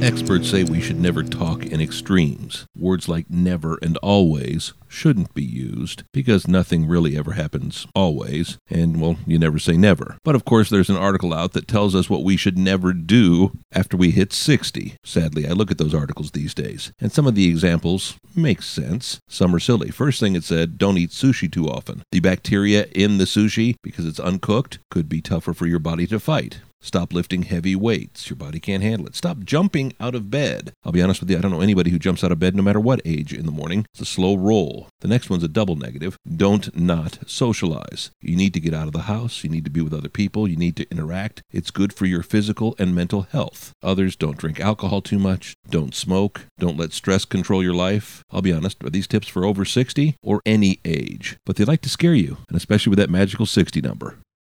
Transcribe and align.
Experts 0.00 0.48
say 0.48 0.62
we 0.62 0.80
should 0.80 1.00
never 1.00 1.24
talk 1.24 1.66
in 1.66 1.80
extremes. 1.80 2.66
Words 2.76 3.08
like 3.08 3.28
never 3.28 3.78
and 3.82 3.96
always 3.98 4.72
shouldn't 4.86 5.34
be 5.34 5.44
used 5.44 6.04
because 6.12 6.46
nothing 6.46 6.86
really 6.86 7.16
ever 7.16 7.32
happens 7.32 7.86
always, 7.94 8.58
and 8.70 9.00
well, 9.00 9.16
you 9.26 9.38
never 9.38 9.58
say 9.58 9.76
never. 9.76 10.16
But 10.24 10.36
of 10.36 10.44
course, 10.44 10.70
there's 10.70 10.88
an 10.88 10.96
article 10.96 11.34
out 11.34 11.52
that 11.52 11.66
tells 11.68 11.94
us 11.94 12.08
what 12.08 12.22
we 12.22 12.36
should 12.36 12.56
never 12.56 12.92
do 12.92 13.52
after 13.72 13.96
we 13.96 14.12
hit 14.12 14.32
60. 14.32 14.94
Sadly, 15.04 15.46
I 15.46 15.50
look 15.50 15.70
at 15.70 15.78
those 15.78 15.94
articles 15.94 16.30
these 16.30 16.54
days, 16.54 16.92
and 17.00 17.12
some 17.12 17.26
of 17.26 17.34
the 17.34 17.48
examples 17.48 18.14
make 18.36 18.62
sense. 18.62 19.18
Some 19.28 19.54
are 19.54 19.60
silly. 19.60 19.90
First 19.90 20.20
thing 20.20 20.36
it 20.36 20.44
said, 20.44 20.78
don't 20.78 20.96
eat 20.98 21.10
sushi 21.10 21.50
too 21.50 21.68
often. 21.68 22.02
The 22.12 22.20
bacteria 22.20 22.86
in 22.92 23.18
the 23.18 23.24
sushi, 23.24 23.74
because 23.82 24.06
it's 24.06 24.20
uncooked, 24.20 24.78
could 24.90 25.08
be 25.08 25.20
tougher 25.20 25.52
for 25.52 25.66
your 25.66 25.80
body 25.80 26.06
to 26.06 26.20
fight. 26.20 26.60
Stop 26.88 27.12
lifting 27.12 27.42
heavy 27.42 27.76
weights. 27.76 28.30
Your 28.30 28.38
body 28.38 28.58
can't 28.58 28.82
handle 28.82 29.06
it. 29.06 29.14
Stop 29.14 29.40
jumping 29.40 29.92
out 30.00 30.14
of 30.14 30.30
bed. 30.30 30.72
I'll 30.82 30.90
be 30.90 31.02
honest 31.02 31.20
with 31.20 31.28
you, 31.28 31.36
I 31.36 31.42
don't 31.42 31.50
know 31.50 31.60
anybody 31.60 31.90
who 31.90 31.98
jumps 31.98 32.24
out 32.24 32.32
of 32.32 32.38
bed 32.38 32.54
no 32.54 32.62
matter 32.62 32.80
what 32.80 33.02
age 33.04 33.34
in 33.34 33.44
the 33.44 33.52
morning. 33.52 33.84
It's 33.92 34.00
a 34.00 34.06
slow 34.06 34.34
roll. 34.34 34.88
The 35.00 35.08
next 35.08 35.28
one's 35.28 35.42
a 35.42 35.48
double 35.48 35.76
negative. 35.76 36.16
Don't 36.26 36.74
not 36.74 37.18
socialize. 37.26 38.10
You 38.22 38.36
need 38.36 38.54
to 38.54 38.60
get 38.60 38.72
out 38.72 38.86
of 38.86 38.94
the 38.94 39.00
house. 39.00 39.44
You 39.44 39.50
need 39.50 39.66
to 39.66 39.70
be 39.70 39.82
with 39.82 39.92
other 39.92 40.08
people. 40.08 40.48
You 40.48 40.56
need 40.56 40.76
to 40.76 40.90
interact. 40.90 41.42
It's 41.50 41.70
good 41.70 41.92
for 41.92 42.06
your 42.06 42.22
physical 42.22 42.74
and 42.78 42.94
mental 42.94 43.26
health. 43.32 43.72
Others 43.82 44.16
don't 44.16 44.38
drink 44.38 44.58
alcohol 44.58 45.02
too 45.02 45.18
much. 45.18 45.52
Don't 45.68 45.94
smoke. 45.94 46.46
Don't 46.58 46.78
let 46.78 46.94
stress 46.94 47.26
control 47.26 47.62
your 47.62 47.74
life. 47.74 48.24
I'll 48.30 48.40
be 48.40 48.54
honest, 48.54 48.82
are 48.82 48.88
these 48.88 49.06
tips 49.06 49.28
for 49.28 49.44
over 49.44 49.66
60 49.66 50.16
or 50.22 50.40
any 50.46 50.80
age? 50.86 51.36
But 51.44 51.56
they 51.56 51.66
like 51.66 51.82
to 51.82 51.90
scare 51.90 52.14
you, 52.14 52.38
and 52.48 52.56
especially 52.56 52.88
with 52.88 52.98
that 52.98 53.10
magical 53.10 53.44
60 53.44 53.82
number. 53.82 54.16